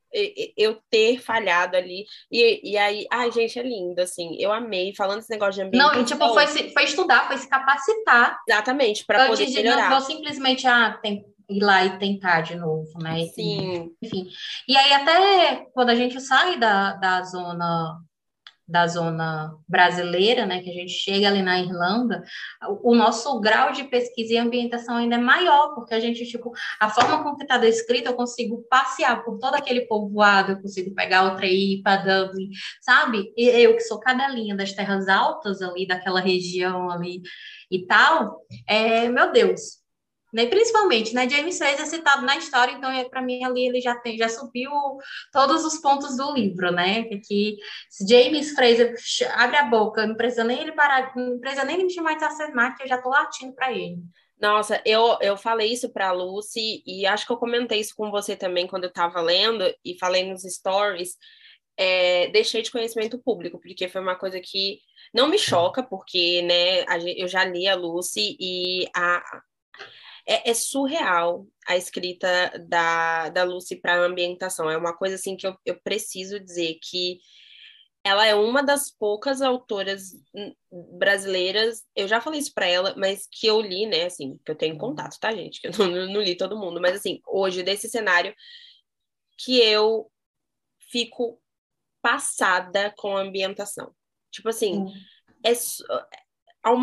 [0.57, 2.05] eu ter falhado ali.
[2.29, 4.36] E, e aí, ai, gente, é lindo, assim.
[4.38, 5.81] Eu amei, falando esse negócio de ambiente.
[5.81, 8.38] Não, e tipo, foi, se, foi estudar, foi se capacitar.
[8.47, 9.89] Exatamente, para poder de, melhorar.
[9.89, 13.25] Não vou simplesmente, ah, tem, ir lá e tentar de novo, né?
[13.34, 13.91] Sim.
[14.01, 14.27] Enfim.
[14.67, 18.01] E aí, até quando a gente sai da, da zona
[18.71, 22.23] da zona brasileira, né, que a gente chega ali na Irlanda,
[22.81, 26.89] o, nosso grau de pesquisa e ambientação ainda é maior, porque a gente, tipo, a
[26.89, 31.36] forma como está descrito, eu consigo passear por todo aquele povoado, eu consigo pegar o
[31.36, 32.49] trem para Dublin,
[32.81, 33.34] sabe?
[33.36, 37.21] E eu que sou cadelinha das terras altas ali, daquela região ali
[37.69, 39.80] e tal, é, meu Deus,
[40.33, 40.45] né?
[40.45, 41.27] Principalmente, né?
[41.29, 44.29] James Fraser é citado na história, então é, para mim ali ele já tem, já
[44.29, 44.71] subiu
[45.31, 47.03] todos os pontos do livro, né?
[47.03, 47.57] Que
[47.89, 48.95] se James Fraser
[49.35, 52.77] abre a boca, não precisa nem ele parar, não precisa nem me chamar de assassinato,
[52.77, 53.97] que eu já tô latindo para ele.
[54.41, 58.09] Nossa, eu, eu falei isso para a Lucy e acho que eu comentei isso com
[58.09, 61.15] você também quando eu estava lendo e falei nos stories.
[61.77, 64.79] É, deixei de conhecimento público, porque foi uma coisa que
[65.13, 66.83] não me choca, porque né,
[67.17, 69.41] eu já li a Lucy e a,
[70.27, 74.69] é, é surreal a escrita da, da Lucy para a ambientação.
[74.69, 77.19] É uma coisa assim que eu, eu preciso dizer que
[78.03, 80.12] ela é uma das poucas autoras
[80.97, 84.55] brasileiras, eu já falei isso para ela, mas que eu li, né, assim, que eu
[84.55, 85.62] tenho contato, tá, gente?
[85.62, 88.34] Que eu não, não, li todo mundo, mas assim, hoje, desse cenário,
[89.38, 90.12] que eu
[90.91, 91.39] fico
[92.01, 93.93] passada com a ambientação.
[94.31, 94.93] Tipo assim, hum.
[95.45, 95.51] é,
[96.63, 96.78] ao,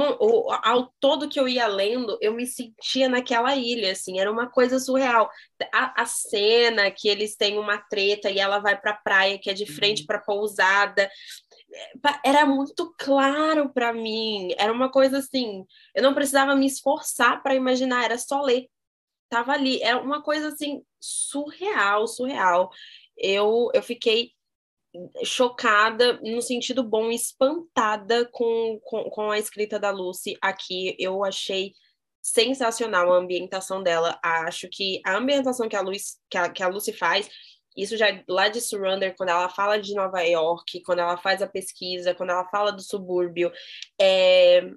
[0.64, 4.80] ao, todo que eu ia lendo, eu me sentia naquela ilha, assim, era uma coisa
[4.80, 5.30] surreal.
[5.72, 9.48] A, a cena que eles têm uma treta e ela vai para a praia, que
[9.50, 10.06] é de frente uhum.
[10.06, 11.10] para pousada, é,
[12.24, 14.52] era muito claro para mim.
[14.58, 15.64] Era uma coisa assim,
[15.94, 18.66] eu não precisava me esforçar para imaginar, era só ler.
[19.28, 22.70] Tava ali, é uma coisa assim surreal, surreal.
[23.16, 24.32] Eu, eu fiquei
[25.24, 30.96] chocada no sentido bom, espantada com, com, com, a escrita da Lucy aqui.
[30.98, 31.72] Eu achei
[32.22, 34.18] sensacional a ambientação dela.
[34.22, 37.28] Acho que a ambientação que a, Lucy, que a, que a Lucy faz,
[37.76, 41.46] isso já lá de Surrender, quando ela fala de Nova York, quando ela faz a
[41.46, 43.52] pesquisa, quando ela fala do subúrbio,
[44.00, 44.68] é,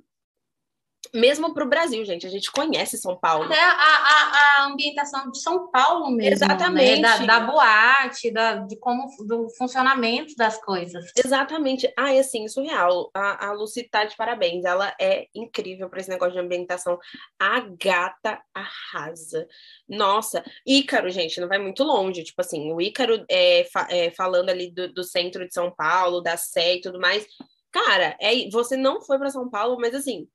[1.14, 2.26] mesmo para o Brasil, gente.
[2.26, 3.46] A gente conhece São Paulo.
[3.46, 6.22] Até a, a, a ambientação de São Paulo mesmo.
[6.22, 6.28] Né?
[6.32, 7.02] Exatamente.
[7.02, 7.26] Né?
[7.26, 11.12] Da, da, boate, da, de como do funcionamento das coisas.
[11.18, 11.92] Exatamente.
[11.98, 13.10] Ah, e assim, surreal.
[13.14, 14.64] A, a Lucy tá de parabéns.
[14.64, 16.98] Ela é incrível para esse negócio de ambientação.
[17.40, 19.48] A gata arrasa.
[19.90, 22.24] Nossa, Ícaro, gente, não vai muito longe.
[22.24, 26.22] Tipo assim, o Ícaro é, fa é falando ali do, do centro de São Paulo,
[26.22, 27.26] da Sé e tudo mais.
[27.72, 30.28] Cara, é, você não foi para São Paulo, mas assim,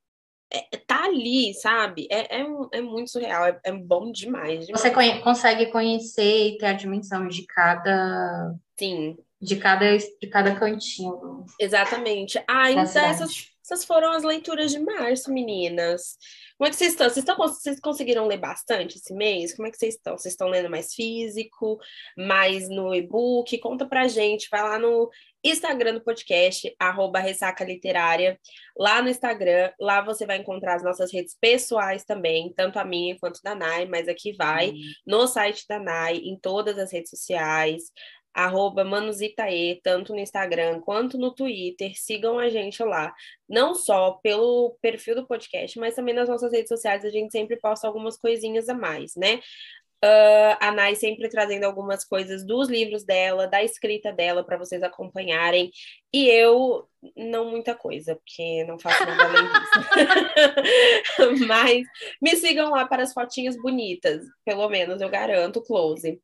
[0.51, 2.07] é, tá ali, sabe?
[2.09, 4.81] É, é, é muito surreal, é, é bom demais, demais.
[4.81, 8.55] Você conhe consegue conhecer e ter a dimensão de cada.
[8.77, 9.17] Sim.
[9.39, 11.45] De cada, de cada cantinho.
[11.59, 12.41] Exatamente.
[12.47, 16.17] Ah, então essas, essas foram as leituras de março, meninas.
[16.57, 17.07] Como é que vocês estão?
[17.07, 19.55] Vocês, estão, vocês conseguiram ler bastante esse mês?
[19.55, 20.17] Como é que vocês estão?
[20.17, 21.79] Vocês estão lendo mais físico,
[22.17, 23.55] mais no e-book?
[23.59, 25.07] Conta pra gente, vai lá no
[25.43, 28.39] Instagram do podcast, arroba Ressaca Literária.
[28.75, 33.15] Lá no Instagram, lá você vai encontrar as nossas redes pessoais também, tanto a minha
[33.19, 34.77] quanto da Nai, mas aqui vai, uhum.
[35.05, 37.83] no site da Nai, em todas as redes sociais,
[38.33, 38.85] arroba
[39.83, 41.93] tanto no Instagram quanto no Twitter.
[41.95, 43.13] Sigam a gente lá.
[43.49, 47.57] Não só pelo perfil do podcast, mas também nas nossas redes sociais a gente sempre
[47.57, 49.39] posta algumas coisinhas a mais, né?
[50.03, 54.83] Uh, a Nai sempre trazendo algumas coisas dos livros dela, da escrita dela, para vocês
[54.83, 55.71] acompanharem.
[56.13, 59.43] E eu, não muita coisa, porque não faço nada além
[61.31, 61.47] disso.
[61.47, 61.87] Mas
[62.21, 66.21] me sigam lá para as fotinhas bonitas, pelo menos eu garanto, close.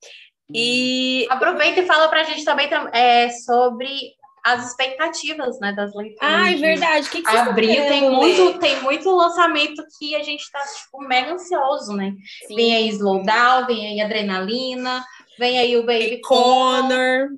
[0.54, 6.30] E aproveita e fala para a gente também é, sobre as expectativas, né, das leituras.
[6.30, 7.10] Ah, é verdade.
[7.10, 11.94] Que que Abril tem muito, tem muito lançamento que a gente está tipo mega ansioso,
[11.94, 12.14] né?
[12.46, 12.56] Sim.
[12.56, 15.04] Vem aí Slowdown, vem aí Adrenalina,
[15.40, 17.30] vem aí o Baby Connor.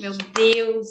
[0.00, 0.86] Meu Deus.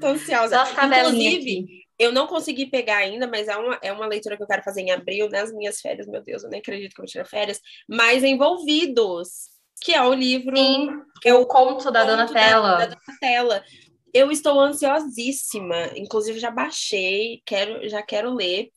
[0.00, 0.62] Tô ansiosa.
[0.84, 1.66] Inclusive,
[1.98, 4.82] eu não consegui pegar ainda, mas é uma, é uma leitura que eu quero fazer
[4.82, 6.06] em abril, nas minhas férias.
[6.06, 7.60] Meu Deus, eu nem acredito que eu vou tirar férias.
[7.88, 10.56] Mais Envolvidos, que é o livro.
[10.56, 12.68] Sim, que é o conto da Donatella.
[12.68, 13.64] Da, da Donatella.
[14.12, 18.70] Eu estou ansiosíssima, inclusive já baixei, quero, já quero ler.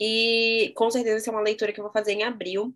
[0.00, 2.74] E com certeza essa é uma leitura que eu vou fazer em abril.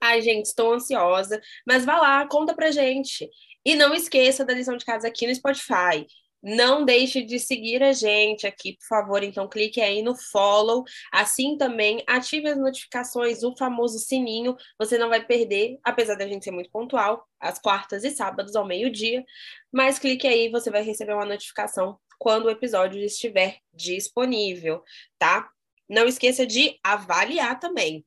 [0.00, 1.40] Ai, gente, estou ansiosa.
[1.66, 3.28] Mas vá lá, conta pra gente.
[3.64, 6.06] E não esqueça da lição de casa aqui no Spotify.
[6.42, 9.22] Não deixe de seguir a gente aqui, por favor.
[9.24, 10.84] Então, clique aí no follow.
[11.12, 14.56] Assim também, ative as notificações, o famoso sininho.
[14.78, 18.64] Você não vai perder, apesar da gente ser muito pontual, às quartas e sábados ao
[18.64, 19.24] meio-dia.
[19.72, 24.82] Mas clique aí, você vai receber uma notificação quando o episódio estiver disponível,
[25.18, 25.48] tá?
[25.88, 28.04] Não esqueça de avaliar também.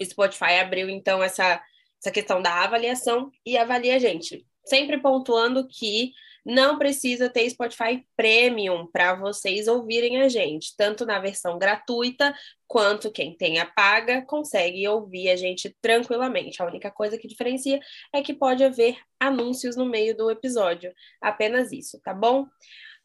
[0.00, 1.62] O Spotify abriu, então, essa,
[2.02, 4.44] essa questão da avaliação e avalia a gente.
[4.64, 6.12] Sempre pontuando que
[6.44, 12.34] não precisa ter Spotify Premium para vocês ouvirem a gente, tanto na versão gratuita
[12.66, 16.62] quanto quem tem a paga consegue ouvir a gente tranquilamente.
[16.62, 17.80] A única coisa que diferencia
[18.12, 20.92] é que pode haver anúncios no meio do episódio.
[21.20, 22.46] Apenas isso, tá bom?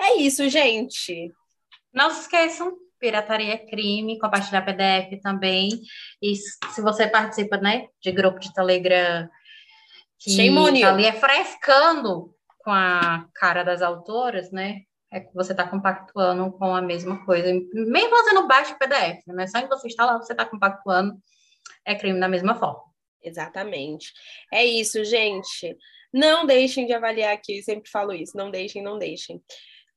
[0.02, 1.32] É isso, gente.
[1.94, 5.70] Não se esqueçam, pirataria é crime, compartilhar PDF também.
[6.22, 9.30] E se você participa, né, de grupo de Telegram
[10.20, 14.82] que tá ali é frescando com a cara das autoras, né?
[15.12, 17.48] É que você está compactuando com a mesma coisa.
[17.74, 19.48] Mesmo fazendo baixo PDF, né?
[19.48, 21.18] Só que você está lá, você está compactuando,
[21.86, 22.84] é crime da mesma forma.
[23.22, 24.14] Exatamente.
[24.54, 25.76] É isso, gente.
[26.14, 28.38] Não deixem de avaliar aqui, eu sempre falo isso.
[28.38, 29.42] Não deixem, não deixem.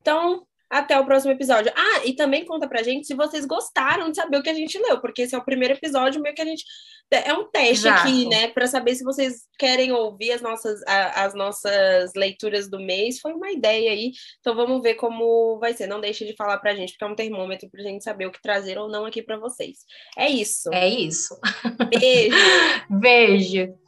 [0.01, 1.71] Então, até o próximo episódio.
[1.77, 4.79] Ah, e também conta pra gente se vocês gostaram de saber o que a gente
[4.79, 6.65] leu, porque esse é o primeiro episódio meio que a gente
[7.11, 8.09] é um teste Exato.
[8.09, 12.81] aqui, né, para saber se vocês querem ouvir as nossas a, as nossas leituras do
[12.81, 13.21] mês.
[13.21, 14.13] Foi uma ideia aí.
[14.41, 15.87] Então vamos ver como vai ser.
[15.87, 18.41] Não deixe de falar pra gente, porque é um termômetro pra gente saber o que
[18.41, 19.81] trazer ou não aqui para vocês.
[20.17, 20.73] É isso.
[20.73, 21.39] É isso.
[21.91, 22.37] Beijo.
[22.89, 23.82] Beijo.